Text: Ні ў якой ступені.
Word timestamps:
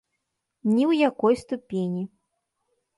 Ні 0.71 0.81
ў 0.89 1.05
якой 1.09 1.39
ступені. 1.45 2.03